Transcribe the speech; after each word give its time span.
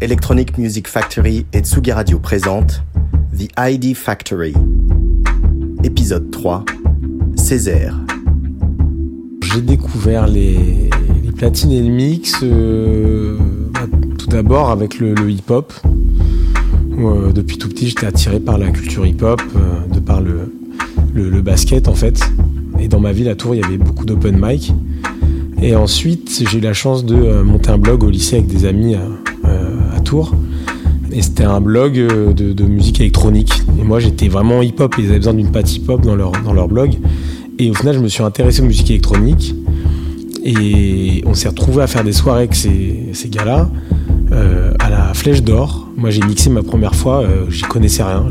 Electronic 0.00 0.58
Music 0.58 0.88
Factory 0.88 1.46
et 1.52 1.60
Tsugi 1.60 1.92
Radio 1.92 2.18
présente 2.18 2.82
The 3.38 3.48
ID 3.56 3.94
Factory. 3.94 4.52
Épisode 5.84 6.30
3. 6.32 6.64
Césaire. 7.36 7.98
J'ai 9.42 9.60
découvert 9.60 10.26
les, 10.26 10.90
platines 11.36 11.70
et 11.70 11.80
le 11.80 11.90
mix 11.90 12.40
euh, 12.42 13.38
bah, 13.72 13.86
tout 14.18 14.26
d'abord 14.26 14.70
avec 14.70 14.98
le, 14.98 15.30
hip-hop. 15.30 15.72
Depuis 17.32 17.56
tout 17.58 17.68
petit, 17.68 17.88
j'étais 17.88 18.06
attiré 18.06 18.40
par 18.40 18.58
la 18.58 18.70
culture 18.70 19.06
hip-hop, 19.06 19.40
euh, 19.56 19.94
de 19.94 20.00
par 20.00 20.20
le, 20.20 20.52
le, 21.14 21.40
basket 21.40 21.86
en 21.88 21.94
fait. 21.94 22.20
Et 22.80 22.88
dans 22.88 23.00
ma 23.00 23.12
ville 23.12 23.28
à 23.28 23.36
Tours, 23.36 23.54
il 23.54 23.60
y 23.60 23.64
avait 23.64 23.78
beaucoup 23.78 24.04
d'open 24.04 24.36
mic. 24.40 24.72
Et 25.62 25.76
ensuite, 25.76 26.42
j'ai 26.50 26.58
eu 26.58 26.60
la 26.60 26.74
chance 26.74 27.04
de 27.04 27.16
euh, 27.16 27.44
monter 27.44 27.70
un 27.70 27.78
blog 27.78 28.02
au 28.02 28.10
lycée 28.10 28.36
avec 28.36 28.48
des 28.48 28.66
amis 28.66 28.96
Et 31.12 31.22
c'était 31.22 31.44
un 31.44 31.60
blog 31.60 31.98
euh, 31.98 32.32
de, 32.32 32.64
musique 32.64 33.00
électronique. 33.00 33.52
Et 33.80 33.84
moi, 33.84 34.00
j'étais 34.00 34.28
vraiment 34.28 34.62
hip-hop. 34.62 34.94
Ils 34.98 35.06
avaient 35.06 35.18
besoin 35.18 35.34
d'une 35.34 35.50
patte 35.50 35.74
hip-hop 35.74 36.00
dans 36.00 36.16
leur, 36.16 36.32
dans 36.44 36.52
leur 36.52 36.68
blog. 36.68 36.98
Et 37.58 37.70
au 37.70 37.74
final, 37.74 37.94
je 37.94 38.00
me 38.00 38.08
suis 38.08 38.22
intéressé 38.22 38.62
aux 38.62 38.66
musiques 38.66 38.90
électroniques. 38.90 39.54
Et 40.44 41.22
on 41.26 41.34
s'est 41.34 41.48
retrouvé 41.48 41.82
à 41.82 41.86
faire 41.86 42.04
des 42.04 42.12
soirées 42.12 42.40
avec 42.40 42.54
ces, 42.54 43.10
ces 43.12 43.28
gars-là 43.28 43.70
euh, 44.32 44.72
à 44.78 44.90
la 44.90 45.14
Flèche 45.14 45.42
d'Or. 45.42 45.88
Moi, 45.96 46.10
j'ai 46.10 46.22
mixé 46.22 46.50
ma 46.50 46.62
première 46.62 46.94
fois. 46.94 47.24
j'y 47.48 47.62
connaissais 47.62 48.02
rien. 48.02 48.26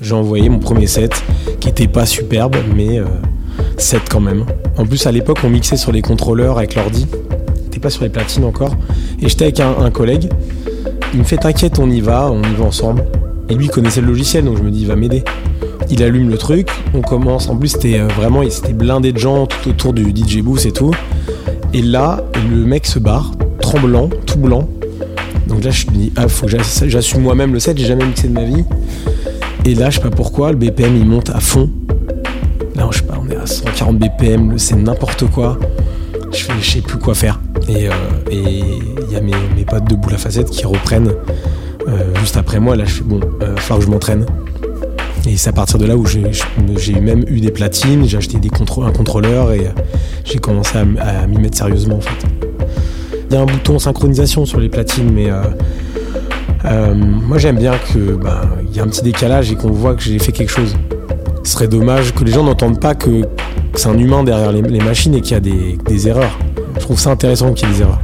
J'ai 0.00 0.14
envoyé 0.14 0.48
mon 0.48 0.58
premier 0.58 0.86
set 0.86 1.22
qui 1.60 1.68
était 1.68 1.88
pas 1.88 2.06
superbe, 2.06 2.56
mais 2.74 3.00
7 3.76 4.02
quand 4.10 4.20
même. 4.20 4.44
En 4.76 4.86
plus, 4.86 5.06
à 5.06 5.12
l'époque, 5.12 5.38
on 5.44 5.50
mixait 5.50 5.76
sur 5.76 5.92
les 5.92 6.02
contrôleurs 6.02 6.58
avec 6.58 6.74
l'ordi. 6.74 7.06
T'es 7.70 7.80
pas 7.80 7.90
sur 7.90 8.04
les 8.04 8.10
platines 8.10 8.44
encore. 8.44 8.74
Et 9.20 9.28
j'étais 9.28 9.44
avec 9.44 9.60
un, 9.60 9.90
collègue. 9.90 10.28
Il 11.12 11.18
me 11.18 11.24
fait 11.24 11.36
T'inquiète, 11.36 11.78
on 11.78 11.90
y 11.90 12.00
va, 12.00 12.30
on 12.30 12.42
y 12.42 12.54
va 12.54 12.64
ensemble. 12.64 13.04
Et 13.48 13.54
lui, 13.54 13.66
il 13.66 13.70
connaissait 13.70 14.00
le 14.00 14.06
logiciel, 14.06 14.44
donc 14.44 14.56
je 14.56 14.62
me 14.62 14.70
dis 14.70 14.82
Il 14.82 14.86
va 14.88 14.96
m'aider. 14.96 15.24
Il 15.90 16.02
allume 16.02 16.30
le 16.30 16.38
truc, 16.38 16.68
on 16.94 17.02
commence. 17.02 17.48
En 17.48 17.56
plus, 17.56 17.68
c'était 17.68 18.00
euh, 18.00 18.08
vraiment, 18.08 18.42
il 18.42 18.50
s'était 18.50 18.72
blindé 18.72 19.12
de 19.12 19.18
gens 19.18 19.46
tout 19.46 19.68
autour 19.68 19.92
du 19.92 20.04
DJ 20.10 20.38
booth 20.38 20.64
et 20.64 20.72
tout. 20.72 20.92
Et 21.74 21.82
là, 21.82 22.24
le 22.50 22.64
mec 22.64 22.86
se 22.86 22.98
barre, 22.98 23.32
tremblant, 23.60 24.08
tout 24.26 24.38
blanc. 24.38 24.68
Donc 25.48 25.64
là, 25.64 25.70
je 25.70 25.86
me 25.88 25.92
dis, 25.92 26.12
ah, 26.16 26.28
faut 26.28 26.46
que 26.46 26.56
j'assume 26.86 27.22
moi-même 27.22 27.52
le 27.52 27.58
set, 27.58 27.76
j'ai 27.76 27.86
jamais 27.86 28.06
mixé 28.06 28.28
de 28.28 28.32
ma 28.32 28.44
vie. 28.44 28.64
Et 29.64 29.74
là, 29.74 29.90
je 29.90 29.96
sais 29.96 30.02
pas 30.02 30.10
pourquoi, 30.10 30.50
le 30.52 30.56
BPM 30.56 30.96
il 30.96 31.04
monte 31.04 31.30
à 31.30 31.40
fond. 31.40 31.68
Là, 32.74 32.88
je 32.90 32.98
sais 32.98 33.04
pas, 33.04 33.18
on 33.20 33.30
est 33.30 33.36
à 33.36 33.46
140 33.46 33.98
BPM, 33.98 34.58
c'est 34.58 34.76
n'importe 34.76 35.26
quoi. 35.26 35.58
Je, 36.32 36.38
fais, 36.44 36.52
je 36.60 36.70
sais 36.70 36.80
plus 36.80 36.98
quoi 36.98 37.14
faire. 37.14 37.38
Et 37.68 37.88
euh, 37.88 37.92
y 39.72 39.76
a 39.76 39.78
mes, 39.78 39.80
potes 39.80 39.88
de 39.88 39.96
boule 39.96 40.14
à 40.14 40.18
facettes 40.18 40.50
qui 40.50 40.66
reprennent 40.66 41.12
euh, 41.88 42.14
juste 42.20 42.36
après 42.36 42.60
moi. 42.60 42.76
Là, 42.76 42.84
je 42.84 42.94
fais 42.94 43.04
bon, 43.04 43.20
euh, 43.42 43.56
faut 43.56 43.76
que 43.76 43.82
je 43.82 43.88
m'entraîne. 43.88 44.26
Et 45.26 45.36
c'est 45.36 45.50
à 45.50 45.52
partir 45.52 45.78
de 45.78 45.86
là 45.86 45.96
où 45.96 46.04
j'ai 46.04 47.00
même 47.00 47.24
eu 47.28 47.40
des 47.40 47.52
platines, 47.52 48.08
j'ai 48.08 48.16
acheté 48.16 48.38
des 48.38 48.50
un 48.50 48.90
contrôleur 48.90 49.52
et 49.52 49.68
j'ai 50.24 50.38
commencé 50.38 50.76
à, 50.78 51.26
m'y 51.26 51.38
mettre 51.38 51.56
sérieusement 51.56 51.98
en 51.98 52.00
fait. 52.00 52.26
Il 53.30 53.34
y 53.34 53.36
a 53.36 53.40
un 53.40 53.46
bouton 53.46 53.78
synchronisation 53.78 54.46
sur 54.46 54.58
les 54.58 54.68
platines, 54.68 55.12
mais 55.12 55.28
moi 56.64 57.38
j'aime 57.38 57.56
bien 57.56 57.74
qu'il 57.78 58.14
bah, 58.14 58.42
y 58.74 58.80
a 58.80 58.82
un 58.82 58.88
petit 58.88 59.02
décalage 59.02 59.52
et 59.52 59.54
qu'on 59.54 59.70
voit 59.70 59.94
que 59.94 60.02
j'ai 60.02 60.18
fait 60.18 60.32
quelque 60.32 60.50
chose. 60.50 60.76
Ce 61.44 61.52
serait 61.52 61.68
dommage 61.68 62.12
que 62.14 62.24
les 62.24 62.32
gens 62.32 62.42
n'entendent 62.42 62.80
pas 62.80 62.96
que 62.96 63.22
c'est 63.74 63.88
un 63.88 63.98
humain 63.98 64.24
derrière 64.24 64.50
les, 64.50 64.80
machines 64.80 65.14
et 65.14 65.20
qu'il 65.20 65.34
y 65.34 65.36
a 65.36 65.40
des, 65.40 65.78
des 65.86 66.08
erreurs. 66.08 66.36
Je 66.74 66.80
trouve 66.80 66.98
ça 66.98 67.10
intéressant 67.10 67.52
qu'il 67.52 67.68
y 67.68 67.70
ait 67.70 67.74
des 67.74 67.80
erreurs. 67.82 68.00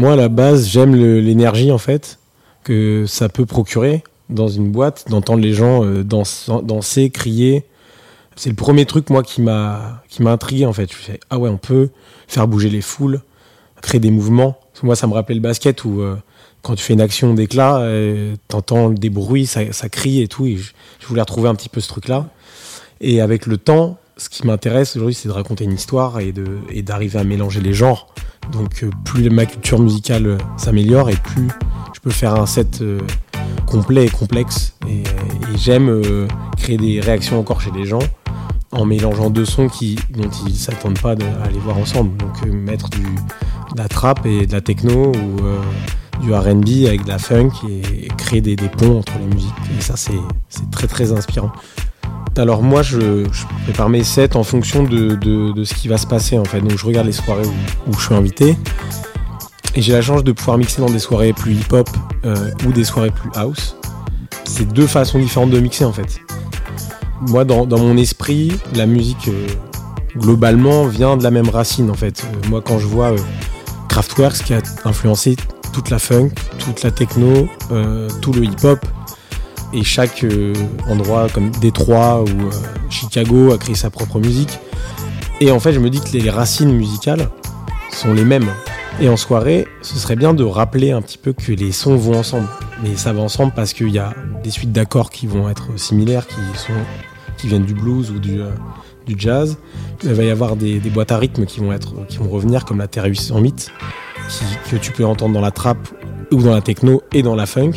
Moi, 0.00 0.14
à 0.14 0.16
la 0.16 0.30
base, 0.30 0.66
j'aime 0.66 0.94
l'énergie, 0.96 1.70
en 1.70 1.76
fait, 1.76 2.18
que 2.64 3.04
ça 3.06 3.28
peut 3.28 3.44
procurer 3.44 4.02
dans 4.30 4.48
une 4.48 4.72
boîte, 4.72 5.04
d'entendre 5.10 5.42
les 5.42 5.52
gens 5.52 5.84
euh, 5.84 6.02
danser, 6.02 7.10
crier. 7.10 7.66
C'est 8.34 8.48
le 8.48 8.56
premier 8.56 8.86
truc, 8.86 9.10
moi, 9.10 9.22
qui 9.22 9.42
m'a 9.42 10.00
intrigué, 10.24 10.64
en 10.64 10.72
fait. 10.72 10.90
Je 10.90 10.96
fais, 10.96 11.20
ah 11.28 11.38
ouais, 11.38 11.50
on 11.50 11.58
peut 11.58 11.90
faire 12.28 12.48
bouger 12.48 12.70
les 12.70 12.80
foules, 12.80 13.20
créer 13.82 14.00
des 14.00 14.10
mouvements. 14.10 14.58
Moi, 14.82 14.96
ça 14.96 15.06
me 15.06 15.12
rappelait 15.12 15.34
le 15.34 15.42
basket 15.42 15.84
où, 15.84 16.00
euh, 16.00 16.16
quand 16.62 16.76
tu 16.76 16.82
fais 16.82 16.94
une 16.94 17.02
action 17.02 17.34
d'éclat, 17.34 17.80
euh, 17.80 18.36
t'entends 18.48 18.88
des 18.88 19.10
bruits, 19.10 19.44
ça, 19.44 19.88
crie 19.90 20.22
et 20.22 20.28
tout. 20.28 20.46
je, 20.46 21.06
voulais 21.08 21.20
retrouver 21.20 21.50
un 21.50 21.54
petit 21.54 21.68
peu 21.68 21.82
ce 21.82 21.88
truc-là. 21.88 22.26
Et 23.02 23.20
avec 23.20 23.44
le 23.44 23.58
temps, 23.58 23.98
ce 24.20 24.28
qui 24.28 24.46
m'intéresse 24.46 24.96
aujourd'hui, 24.96 25.14
c'est 25.14 25.28
de 25.28 25.32
raconter 25.32 25.64
une 25.64 25.72
histoire 25.72 26.20
et 26.20 26.32
d'arriver 26.82 27.18
à 27.18 27.24
mélanger 27.24 27.62
les 27.62 27.72
genres. 27.72 28.12
Donc 28.52 28.82
euh, 28.82 28.90
plus 29.04 29.30
ma 29.30 29.46
culture 29.46 29.78
musicale 29.78 30.26
euh, 30.26 30.38
s'améliore 30.56 31.08
et 31.08 31.16
plus 31.16 31.48
je 31.94 32.00
peux 32.00 32.10
faire 32.10 32.34
un 32.34 32.46
set 32.46 32.82
euh, 32.82 33.00
complet 33.66 34.06
et 34.06 34.10
complexe. 34.10 34.74
Et, 34.88 35.02
j'aime 35.56 36.02
créer 36.56 36.76
des 36.76 37.00
réactions 37.00 37.38
encore 37.38 37.60
chez 37.60 37.70
les 37.70 37.84
gens 37.84 37.98
en 38.72 38.86
mélangeant 38.86 39.28
deux 39.28 39.44
sons 39.44 39.68
qui, 39.68 39.98
dont 40.10 40.30
ils 40.46 40.54
s'attendent 40.54 40.98
pas 41.00 41.10
à 41.10 41.44
aller 41.44 41.58
voir 41.58 41.76
ensemble. 41.76 42.16
Donc 42.16 42.42
mettre 42.46 42.88
de 42.88 42.98
la 43.76 43.88
trap 43.88 44.24
et 44.26 44.46
de 44.46 44.52
la 44.52 44.60
techno 44.60 45.12
ou 45.12 46.22
du 46.22 46.32
RB 46.32 46.86
avec 46.86 47.04
de 47.04 47.08
la 47.08 47.18
funk 47.18 47.50
et, 47.68 48.08
créer 48.16 48.40
des, 48.40 48.56
des, 48.56 48.68
ponts 48.68 49.00
entre 49.00 49.18
les 49.18 49.34
musiques. 49.34 49.52
Et 49.76 49.82
ça, 49.82 49.96
c'est 49.96 50.70
très 50.70 50.86
très 50.86 51.12
inspirant. 51.12 51.52
Alors 52.36 52.62
moi, 52.62 52.82
je, 52.82 53.26
prépare 53.64 53.88
mes 53.88 54.04
sets 54.04 54.36
en 54.36 54.44
fonction 54.44 54.84
de, 54.84 55.64
ce 55.64 55.74
qui 55.74 55.88
va 55.88 55.98
se 55.98 56.06
passer 56.06 56.38
en 56.38 56.44
fait. 56.44 56.60
Donc 56.60 56.76
je 56.78 56.86
regarde 56.86 57.06
les 57.06 57.12
soirées 57.12 57.46
où, 57.86 57.92
je 57.92 58.04
suis 58.04 58.14
invité. 58.14 58.56
Et 59.74 59.82
j'ai 59.82 59.92
la 59.92 60.02
chance 60.02 60.24
de 60.24 60.32
pouvoir 60.32 60.58
mixer 60.58 60.80
dans 60.80 60.90
des 60.90 60.98
soirées 60.98 61.32
plus 61.32 61.54
hip-hop 61.54 61.88
euh, 62.24 62.50
ou 62.66 62.72
des 62.72 62.84
soirées 62.84 63.10
plus 63.10 63.30
house. 63.34 63.76
C'est 64.44 64.72
deux 64.72 64.86
façons 64.86 65.18
différentes 65.18 65.50
de 65.50 65.60
mixer 65.60 65.84
en 65.84 65.92
fait. 65.92 66.20
Moi, 67.28 67.44
dans, 67.44 67.66
mon 67.66 67.96
esprit, 67.96 68.52
la 68.74 68.86
musique 68.86 69.28
euh, 69.28 69.46
globalement 70.16 70.86
vient 70.86 71.16
de 71.16 71.22
la 71.22 71.30
même 71.30 71.48
racine 71.48 71.90
en 71.90 71.94
fait. 71.94 72.24
Euh, 72.24 72.48
moi, 72.48 72.62
quand 72.64 72.78
je 72.78 72.86
vois 72.86 73.14
Kraftwerk 73.88 74.42
qui 74.42 74.54
a 74.54 74.60
influencé 74.84 75.36
toute 75.72 75.90
la 75.90 75.98
funk, 75.98 76.30
toute 76.58 76.82
la 76.82 76.90
techno, 76.90 77.48
tout 78.20 78.32
le 78.32 78.44
hip-hop, 78.44 78.84
et 79.72 79.84
chaque 79.84 80.24
euh, 80.24 80.52
endroit 80.88 81.28
comme 81.28 81.50
Détroit 81.50 82.22
ou 82.22 82.28
euh, 82.28 82.50
Chicago 82.88 83.52
a 83.52 83.58
créé 83.58 83.74
sa 83.74 83.90
propre 83.90 84.18
musique. 84.18 84.58
Et 85.40 85.50
en 85.50 85.60
fait, 85.60 85.72
je 85.72 85.80
me 85.80 85.90
dis 85.90 86.00
que 86.00 86.16
les 86.16 86.30
racines 86.30 86.72
musicales 86.72 87.28
sont 87.90 88.12
les 88.12 88.24
mêmes. 88.24 88.48
Et 89.00 89.08
en 89.08 89.16
soirée, 89.16 89.66
ce 89.80 89.96
serait 89.96 90.16
bien 90.16 90.34
de 90.34 90.44
rappeler 90.44 90.90
un 90.90 91.00
petit 91.00 91.16
peu 91.16 91.32
que 91.32 91.52
les 91.52 91.72
sons 91.72 91.96
vont 91.96 92.18
ensemble. 92.18 92.48
Mais 92.82 92.96
ça 92.96 93.12
va 93.12 93.22
ensemble 93.22 93.52
parce 93.54 93.72
qu'il 93.72 93.88
y 93.88 93.98
a 93.98 94.12
des 94.42 94.50
suites 94.50 94.72
d'accords 94.72 95.10
qui 95.10 95.26
vont 95.26 95.48
être 95.48 95.78
similaires, 95.78 96.26
qui, 96.26 97.46
viennent 97.46 97.64
du 97.64 97.72
blues 97.72 98.10
ou 98.10 98.18
du, 98.18 98.42
euh, 98.42 98.50
du 99.06 99.14
jazz. 99.16 99.56
Il 100.02 100.12
va 100.12 100.24
y 100.24 100.30
avoir 100.30 100.56
des, 100.56 100.78
boîtes 100.80 101.12
à 101.12 101.18
rythme 101.18 101.46
qui 101.46 101.60
vont, 101.60 101.72
être, 101.72 101.94
revenir, 102.20 102.66
comme 102.66 102.78
la 102.78 102.88
Terre 102.88 103.04
808, 103.04 103.72
qui, 104.28 104.44
que 104.70 104.76
tu 104.76 104.92
peux 104.92 105.06
entendre 105.06 105.32
dans 105.32 105.40
la 105.40 105.50
trap 105.50 105.78
ou 106.30 106.42
dans 106.42 106.52
la 106.52 106.60
techno 106.60 107.02
et 107.12 107.22
dans 107.22 107.34
la 107.34 107.46
funk. 107.46 107.72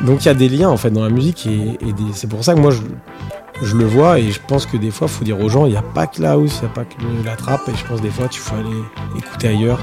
Donc 0.00 0.24
il 0.24 0.26
y 0.26 0.28
a 0.30 0.34
des 0.34 0.48
liens 0.48 0.68
en 0.68 0.76
fait 0.76 0.90
dans 0.90 1.04
la 1.04 1.10
musique 1.10 1.46
et, 1.46 1.78
c'est 2.14 2.28
pour 2.28 2.42
ça 2.42 2.54
que 2.54 2.60
moi 2.60 2.72
je, 2.72 3.76
le 3.76 3.84
vois 3.84 4.18
et 4.18 4.30
je 4.30 4.40
pense 4.46 4.66
que 4.66 4.76
des 4.76 4.90
fois 4.90 5.06
il 5.08 5.14
faut 5.14 5.24
dire 5.24 5.40
aux 5.40 5.48
gens 5.48 5.66
il 5.66 5.72
n'y 5.72 5.76
a 5.76 5.82
pas 5.82 6.06
que 6.06 6.20
la 6.20 6.32
house, 6.32 6.58
il 6.60 6.66
n'y 6.66 6.70
a 6.70 6.74
pas 6.74 6.84
que 6.84 7.24
la 7.24 7.36
trappe 7.36 7.68
et 7.68 7.76
je 7.76 7.84
pense 7.86 8.00
des 8.00 8.10
fois 8.10 8.28
tu 8.28 8.40
faut 8.40 8.56
aller 8.56 9.18
écouter 9.18 9.48
ailleurs 9.48 9.78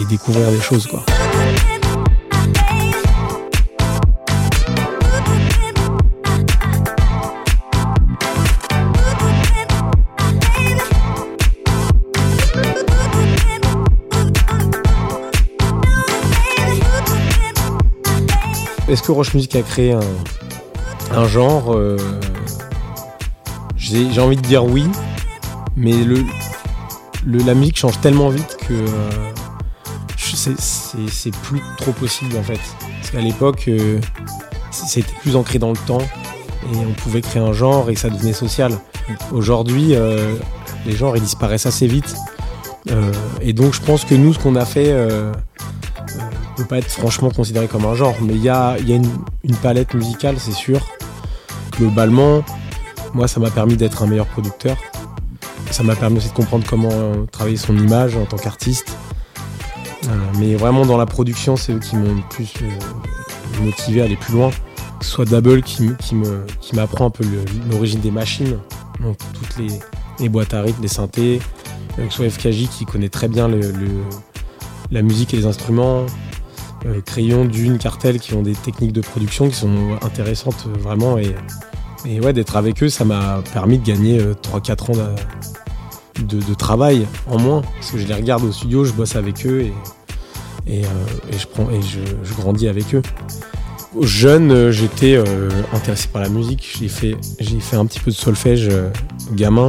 et 0.00 0.04
découvrir 0.06 0.50
des 0.50 0.60
choses 0.60 0.86
quoi. 0.86 1.04
Est-ce 18.88 19.02
que 19.02 19.12
Roche 19.12 19.34
Music 19.34 19.56
a 19.56 19.62
créé 19.62 19.96
un, 21.12 21.26
genre 21.26 21.76
J'ai 23.76 24.20
envie 24.20 24.36
de 24.36 24.42
dire 24.42 24.64
oui, 24.64 24.86
mais 25.76 25.92
la 27.26 27.54
musique 27.54 27.78
change 27.78 28.00
tellement 28.00 28.28
vite 28.28 28.56
que 28.68 28.74
c'est 30.16 31.34
plus 31.42 31.60
trop 31.78 31.92
possible 31.92 32.36
en 32.36 32.42
fait. 32.42 32.60
Parce 33.00 33.10
qu'à 33.10 33.20
l'époque, 33.20 33.70
c'était 34.70 35.12
plus 35.20 35.36
ancré 35.36 35.58
dans 35.58 35.70
le 35.70 35.78
temps 35.86 36.02
et 36.72 36.76
on 36.76 36.92
pouvait 36.92 37.20
créer 37.20 37.42
un 37.42 37.52
genre 37.52 37.90
et 37.90 37.96
ça 37.96 38.10
devenait 38.10 38.32
social. 38.32 38.72
Aujourd'hui, 39.32 39.94
les 40.86 40.96
genres 40.96 41.14
disparaissent 41.14 41.66
assez 41.66 41.86
vite. 41.86 42.14
Euh, 42.90 43.12
et 43.40 43.52
donc 43.52 43.74
je 43.74 43.80
pense 43.80 44.04
que 44.04 44.14
nous, 44.14 44.34
ce 44.34 44.38
qu'on 44.38 44.56
a 44.56 44.64
fait 44.64 44.92
euh, 44.92 45.08
euh, 45.08 45.32
peut 46.54 46.64
pas 46.64 46.78
être 46.78 46.90
franchement 46.90 47.30
considéré 47.30 47.66
comme 47.66 47.84
un 47.84 47.94
genre, 47.94 48.14
mais 48.22 48.34
il 48.34 48.42
y 48.42 48.48
a, 48.48 48.76
une, 48.78 49.56
palette 49.62 49.94
musicale, 49.94 50.36
c'est 50.38 50.52
sûr. 50.52 50.80
Globalement, 51.76 52.44
moi, 53.12 53.28
ça 53.28 53.40
m'a 53.40 53.50
permis 53.50 53.76
d'être 53.76 54.02
un 54.02 54.06
meilleur 54.06 54.26
producteur. 54.26 54.76
Ça 55.70 55.82
m'a 55.82 55.96
permis 55.96 56.18
aussi 56.18 56.28
de 56.28 56.34
comprendre 56.34 56.64
comment 56.68 57.26
travailler 57.32 57.56
son 57.56 57.76
image 57.76 58.16
en 58.16 58.24
tant 58.24 58.36
qu'artiste. 58.36 58.96
mais 60.38 60.54
vraiment, 60.54 60.86
dans 60.86 60.96
la 60.96 61.06
production, 61.06 61.56
c'est 61.56 61.72
eux 61.72 61.80
qui 61.80 61.96
m'ont 61.96 62.14
le 62.14 62.22
plus 62.30 62.52
motivé 63.60 64.02
à 64.02 64.04
aller 64.04 64.16
plus 64.16 64.34
loin. 64.34 64.50
Soit 65.00 65.24
Double 65.24 65.62
qui, 65.62 65.90
m'apprend 66.72 67.06
un 67.06 67.10
peu 67.10 67.24
l'origine 67.70 68.00
des 68.00 68.10
machines, 68.10 68.58
donc 69.00 69.18
toutes 69.34 69.58
les, 70.20 70.28
boîtes 70.28 70.54
à 70.54 70.62
rythme, 70.62 70.82
les 70.82 70.88
synthés, 70.88 71.40
ce 71.96 72.08
soit 72.10 72.30
FKJ 72.30 72.68
qui 72.68 72.84
connaît 72.86 73.08
très 73.08 73.28
bien 73.28 73.50
la 74.90 75.02
musique 75.02 75.34
et 75.34 75.36
les 75.36 75.46
instruments, 75.46 76.06
euh, 76.86 77.00
Crayon, 77.00 77.44
Dune, 77.44 77.78
Cartel 77.78 78.18
qui 78.18 78.34
ont 78.34 78.42
des 78.42 78.52
techniques 78.52 78.92
de 78.92 79.00
production 79.00 79.48
qui 79.48 79.54
sont 79.54 79.96
intéressantes 80.02 80.66
euh, 80.66 80.78
vraiment 80.78 81.18
et, 81.18 81.34
ouais 82.20 82.34
d'être 82.34 82.56
avec 82.56 82.82
eux 82.82 82.90
ça 82.90 83.06
m'a 83.06 83.42
permis 83.54 83.78
de 83.78 83.86
gagner 83.86 84.18
3-4 84.18 84.98
euh, 84.98 85.12
ans 85.12 85.14
de, 86.20 86.54
travail 86.54 87.06
en 87.26 87.38
moins 87.38 87.62
parce 87.62 87.90
que 87.90 87.98
je 87.98 88.06
les 88.06 88.14
regarde 88.14 88.44
au 88.44 88.52
studio, 88.52 88.84
je 88.84 88.92
bosse 88.92 89.16
avec 89.16 89.46
eux 89.46 89.62
et, 90.66 90.82
et, 90.82 90.82
je, 91.42 92.34
grandis 92.34 92.68
avec 92.68 92.94
eux. 92.94 93.02
Jeune, 94.00 94.70
j'étais 94.70 95.22
intéressé 95.72 96.08
par 96.08 96.20
la 96.20 96.28
musique. 96.28 96.76
J'ai 96.78 96.88
fait, 96.88 97.16
j'ai 97.38 97.60
fait 97.60 97.76
un 97.76 97.86
petit 97.86 98.00
peu 98.00 98.10
de 98.10 98.16
solfège 98.16 98.70
gamin. 99.32 99.68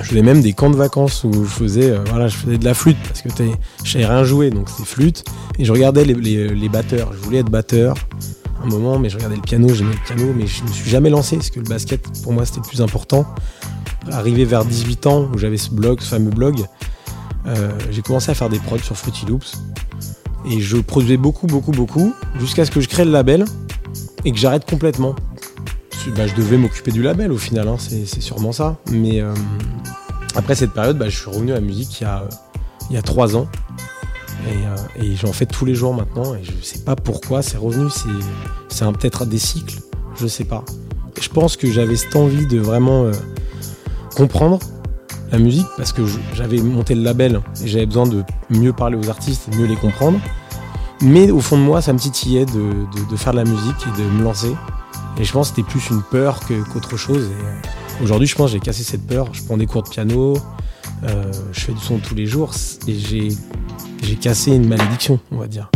Je 0.00 0.08
faisais 0.08 0.22
même 0.22 0.40
des 0.40 0.52
camps 0.52 0.70
de 0.70 0.76
vacances 0.76 1.24
où 1.24 1.32
je 1.32 1.48
faisais, 1.48 1.90
euh, 1.90 2.02
de 2.02 2.64
la 2.64 2.74
flûte 2.74 2.96
parce 3.06 3.22
que 3.22 3.28
je 3.84 3.92
savais 3.92 4.06
rien 4.06 4.24
jouer, 4.24 4.50
donc 4.50 4.68
c'était 4.68 4.88
flûte. 4.88 5.24
Et 5.58 5.64
je 5.64 5.72
regardais 5.72 6.04
les, 6.04 6.68
batteurs. 6.68 7.12
Je 7.12 7.18
voulais 7.18 7.38
être 7.38 7.50
batteur 7.50 7.94
un 8.64 8.68
moment, 8.68 8.98
mais 8.98 9.10
je 9.10 9.16
regardais 9.16 9.36
le 9.36 9.42
piano, 9.42 9.68
j'aimais 9.68 9.94
le 9.94 10.14
piano, 10.14 10.32
mais 10.36 10.46
je 10.46 10.62
ne 10.62 10.68
me 10.68 10.72
suis 10.72 10.88
jamais 10.88 11.10
lancé 11.10 11.36
parce 11.36 11.50
que 11.50 11.58
le 11.58 11.68
basket, 11.68 12.00
pour 12.22 12.32
moi, 12.32 12.46
c'était 12.46 12.60
le 12.60 12.68
plus 12.68 12.80
important. 12.80 13.26
Arrivé 14.10 14.44
vers 14.44 14.64
18 14.64 15.06
ans, 15.06 15.28
où 15.32 15.38
j'avais 15.38 15.56
ce 15.56 15.70
blog, 15.70 16.00
ce 16.00 16.08
fameux 16.08 16.30
blog, 16.30 16.64
euh, 17.46 17.72
j'ai 17.90 18.02
commencé 18.02 18.30
à 18.30 18.34
faire 18.34 18.48
des 18.48 18.58
prods 18.58 18.78
sur 18.78 18.96
Fruity 18.96 19.26
Loops. 19.26 19.60
Et 20.48 20.60
je 20.60 20.76
produisais 20.78 21.16
beaucoup, 21.16 21.46
beaucoup, 21.46 21.72
beaucoup, 21.72 22.14
jusqu'à 22.40 22.64
ce 22.64 22.70
que 22.70 22.80
je 22.80 22.88
crée 22.88 23.04
le 23.04 23.12
label 23.12 23.44
et 24.24 24.32
que 24.32 24.38
j'arrête 24.38 24.68
complètement. 24.68 25.14
Bah, 26.10 26.26
je 26.26 26.34
devais 26.34 26.56
m'occuper 26.56 26.90
du 26.90 27.02
label 27.02 27.30
au 27.30 27.38
final, 27.38 27.68
hein, 27.68 27.76
c'est 27.78 28.20
sûrement 28.20 28.52
ça. 28.52 28.76
Mais 28.90 29.20
euh, 29.20 29.32
après 30.34 30.54
cette 30.54 30.72
période, 30.72 30.98
bah, 30.98 31.08
je 31.08 31.16
suis 31.16 31.30
revenu 31.30 31.52
à 31.52 31.56
la 31.56 31.60
musique 31.60 32.00
il 32.00 32.04
y 32.04 32.06
a, 32.06 32.98
a 32.98 33.02
trois 33.02 33.36
ans. 33.36 33.46
Et, 34.48 35.02
euh, 35.02 35.14
j'en 35.14 35.32
fais 35.32 35.46
tous 35.46 35.64
les 35.64 35.74
jours 35.74 35.94
maintenant. 35.94 36.34
Et 36.34 36.42
je 36.42 36.52
sais 36.64 36.80
pas 36.80 36.96
pourquoi 36.96 37.42
c'est 37.42 37.56
revenu. 37.56 37.88
C'est 38.68 38.84
peut-être 38.92 39.26
des 39.26 39.38
cycles. 39.38 39.78
Je 40.16 40.26
sais 40.26 40.44
pas. 40.44 40.64
je 41.20 41.28
pense 41.28 41.56
que 41.56 41.70
j'avais 41.70 41.96
cette 41.96 42.16
envie 42.16 42.46
de 42.46 42.58
vraiment 42.58 43.04
euh, 43.04 43.12
comprendre 44.16 44.58
la 45.30 45.38
musique 45.38 45.68
parce 45.76 45.92
que 45.92 46.02
j'avais 46.34 46.58
monté 46.58 46.94
le 46.94 47.02
label 47.02 47.40
et 47.62 47.68
j'avais 47.68 47.86
besoin 47.86 48.06
de 48.06 48.22
mieux 48.50 48.72
parler 48.72 48.96
aux 48.96 49.08
artistes 49.08 49.48
et 49.50 49.56
mieux 49.56 49.66
les 49.66 49.76
comprendre. 49.76 50.18
Mais 51.00 51.30
au 51.30 51.40
fond 51.40 51.56
de 51.56 51.62
moi, 51.62 51.80
ça 51.80 51.92
me 51.92 51.98
titillait 51.98 52.44
de 52.46 53.16
faire 53.16 53.32
de 53.32 53.38
la 53.38 53.44
musique 53.44 53.76
et 53.86 54.02
de 54.02 54.06
me 54.08 54.24
lancer. 54.24 54.54
Et 55.18 55.24
je 55.24 55.32
pense 55.32 55.50
que 55.50 55.56
c'était 55.56 55.68
plus 55.68 55.90
une 55.90 56.02
peur 56.02 56.40
qu'autre 56.72 56.96
chose. 56.96 57.30
Euh, 57.30 58.02
aujourd'hui, 58.02 58.26
je 58.26 58.34
pense 58.34 58.50
que 58.50 58.52
j'ai 58.56 58.60
cassé 58.60 58.82
cette 58.82 59.06
peur. 59.06 59.28
Je 59.32 59.42
prends 59.42 59.56
des 59.56 59.66
cours 59.66 59.82
de 59.82 59.88
piano, 59.88 60.36
euh, 61.04 61.32
je 61.52 61.60
fais 61.60 61.72
du 61.72 61.80
son 61.80 61.98
tous 61.98 62.14
les 62.14 62.26
jours 62.26 62.52
et 62.86 62.94
j'ai, 62.94 63.28
j'ai 64.02 64.16
cassé 64.16 64.52
une 64.52 64.66
malédiction, 64.66 65.18
on 65.30 65.38
va 65.38 65.46
dire. 65.46 65.70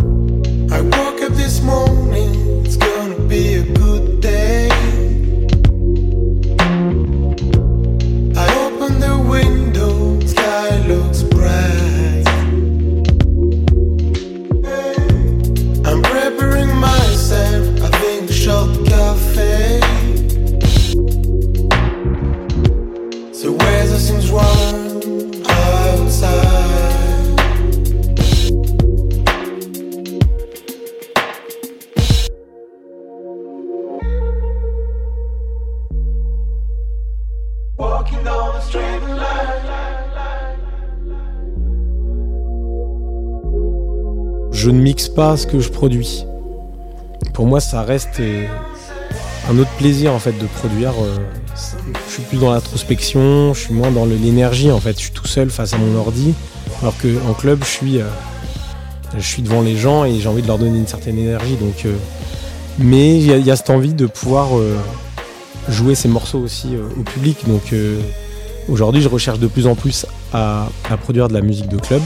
Je 44.67 44.73
ne 44.73 44.81
mixe 44.81 45.09
pas 45.09 45.37
ce 45.37 45.47
que 45.47 45.61
je 45.61 45.71
produis. 45.71 46.25
Pour 47.35 47.47
moi, 47.47 47.61
ça 47.61 47.83
reste 47.83 48.19
euh, 48.19 48.47
un 49.49 49.57
autre 49.59 49.71
plaisir 49.79 50.13
en 50.13 50.19
fait 50.19 50.33
de 50.33 50.47
produire. 50.47 50.93
Euh, 51.01 51.19
je 52.09 52.13
suis 52.13 52.23
plus 52.25 52.39
dans 52.39 52.53
l'introspection, 52.53 53.55
je 53.55 53.61
suis 53.61 53.75
moins 53.75 53.93
dans 53.93 54.07
l'énergie 54.07 54.73
en 54.73 54.81
fait. 54.81 54.95
Je 54.95 55.05
suis 55.05 55.13
tout 55.13 55.29
seul 55.29 55.51
face 55.51 55.73
à 55.73 55.79
mon 55.79 55.97
ordi, 55.97 56.35
alors 56.83 56.99
que 56.99 57.07
en 57.29 57.35
club, 57.35 57.61
je 57.63 57.69
suis, 57.69 58.01
euh, 58.01 58.09
je 59.17 59.25
suis 59.25 59.43
devant 59.43 59.63
les 59.63 59.77
gens 59.77 60.05
et 60.05 60.19
j'ai 60.19 60.29
envie 60.29 60.43
de 60.43 60.49
leur 60.49 60.59
donner 60.59 60.79
une 60.79 60.89
certaine 60.89 61.17
énergie. 61.17 61.55
Donc, 61.55 61.87
mais 62.81 63.19
il 63.19 63.47
y, 63.47 63.51
a 63.53 63.55
cette 63.55 63.71
envie 63.71 63.95
de 63.95 64.07
pouvoir 64.07 64.49
jouer 65.69 65.95
ces 65.95 66.09
morceaux 66.09 66.41
aussi 66.41 66.77
au 66.77 67.03
public. 67.03 67.39
Donc 67.47 67.73
aujourd'hui, 68.69 69.03
je 69.03 69.09
recherche 69.09 69.39
de 69.39 69.47
plus 69.47 69.67
en 69.67 69.75
plus 69.75 70.07
à 70.33 70.69
produire 71.03 71.29
de 71.29 71.35
la 71.35 71.41
musique 71.41 71.69
de 71.69 71.79
club. 71.79 72.03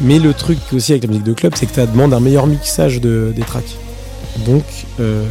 Mais 0.00 0.18
le 0.18 0.34
truc 0.34 0.58
aussi 0.72 0.92
avec 0.92 1.04
la 1.04 1.08
musique 1.08 1.24
de 1.24 1.32
club, 1.32 1.54
c'est 1.56 1.66
que 1.66 1.74
ça 1.74 1.86
demande 1.86 2.12
un 2.12 2.20
meilleur 2.20 2.46
mixage 2.46 3.00
de, 3.00 3.32
des 3.34 3.42
tracks. 3.42 3.76
Donc, 4.44 4.64
euh, 5.00 5.26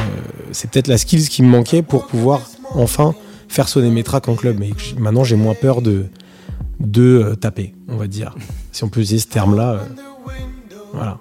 c'est 0.51 0.70
peut-être 0.70 0.88
la 0.88 0.98
skills 0.98 1.29
qui 1.29 1.44
me 1.44 1.48
manquait 1.48 1.84
pour 1.84 2.08
pouvoir 2.08 2.41
enfin 2.74 3.13
faire 3.48 3.67
sonner 3.67 3.91
mes 3.91 4.03
tracks 4.03 4.27
en 4.27 4.36
club. 4.36 4.58
Mais 4.60 4.72
maintenant, 4.98 5.24
j'ai 5.24 5.36
moins 5.36 5.53
peur 5.53 5.84
de, 5.84 6.05
de 6.79 7.01
euh, 7.01 7.36
taper, 7.36 7.75
on 7.88 7.98
va 7.98 8.08
dire. 8.08 8.34
Si 8.72 8.84
on 8.84 8.89
peut 8.89 9.01
utiliser 9.01 9.24
ce 9.24 9.32
terme-là. 9.32 9.74
Euh, 9.74 9.77
voilà. 10.94 11.20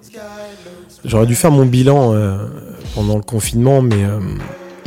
J'aurais 1.03 1.27
dû 1.27 1.35
faire 1.35 1.51
mon 1.51 1.67
bilan 1.67 2.15
pendant 2.95 3.17
le 3.17 3.21
confinement, 3.21 3.83
mais 3.83 4.05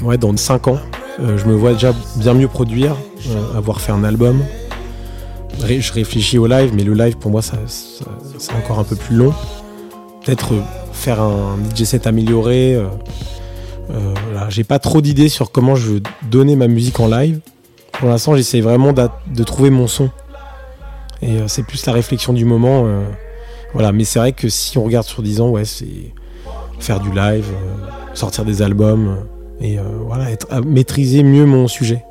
ouais, 0.02 0.18
dans 0.18 0.36
5 0.36 0.66
ans, 0.66 0.80
je 1.18 1.44
me 1.44 1.54
vois 1.54 1.72
déjà 1.72 1.92
bien 2.16 2.34
mieux 2.34 2.48
produire, 2.48 2.96
avoir 3.56 3.80
fait 3.80 3.92
un 3.92 4.04
album, 4.04 4.42
je 5.66 5.92
réfléchis 5.92 6.38
au 6.38 6.46
live, 6.46 6.72
mais 6.74 6.84
le 6.84 6.94
live 6.94 7.16
pour 7.16 7.30
moi, 7.30 7.42
c'est 7.42 8.52
encore 8.54 8.78
un 8.78 8.84
peu 8.84 8.96
plus 8.96 9.16
long. 9.16 9.34
Peut-être 10.24 10.54
euh, 10.54 10.62
faire 10.92 11.20
un 11.20 11.58
DJ 11.74 11.84
set 11.84 12.06
amélioré. 12.06 12.74
Euh, 12.74 12.86
euh, 13.90 14.14
J'ai 14.48 14.64
pas 14.64 14.78
trop 14.78 15.00
d'idées 15.00 15.28
sur 15.28 15.50
comment 15.50 15.74
je 15.74 15.86
veux 15.86 16.02
donner 16.30 16.56
ma 16.56 16.68
musique 16.68 17.00
en 17.00 17.08
live. 17.08 17.40
Pour 17.92 18.08
l'instant, 18.08 18.36
j'essaie 18.36 18.60
vraiment 18.60 18.92
de 18.92 19.44
trouver 19.44 19.70
mon 19.70 19.86
son. 19.86 20.10
Et 21.20 21.36
c'est 21.48 21.64
plus 21.64 21.84
la 21.86 21.92
réflexion 21.92 22.32
du 22.32 22.44
moment. 22.44 22.86
voilà, 23.72 23.90
mais 23.90 24.04
c'est 24.04 24.20
vrai 24.20 24.30
que 24.30 24.48
si 24.48 24.78
on 24.78 24.84
regarde 24.84 25.04
sur 25.04 25.20
10 25.20 25.40
ans, 25.40 25.48
ouais, 25.48 25.64
c'est 25.64 26.12
faire 26.78 27.00
du 27.00 27.10
live, 27.10 27.46
sortir 28.14 28.44
des 28.44 28.62
albums 28.62 29.16
et 29.60 29.78
voilà, 30.06 30.30
être, 30.30 30.60
maîtriser 30.64 31.22
mieux 31.22 31.46
mon 31.46 31.68
sujet. 31.68 32.04